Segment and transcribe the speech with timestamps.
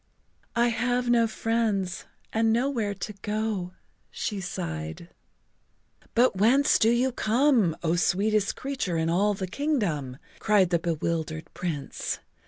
[0.55, 3.73] "I have no friends and nowhere to go,"
[4.09, 5.09] she sighed.
[6.15, 11.53] "But whence do you come, O sweetest creature in all the kingdom?" cried the bewildered
[11.53, 12.17] Prince.